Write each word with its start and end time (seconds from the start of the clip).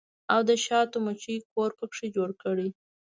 او 0.33 0.39
د 0.49 0.51
شاتو 0.65 0.97
مچۍ 1.05 1.37
کور 1.51 1.69
پکښې 1.79 2.07
جوړ 2.15 2.29
کړي 2.43 2.67